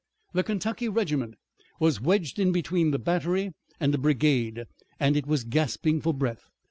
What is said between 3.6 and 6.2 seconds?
and a brigade, and it was gasping for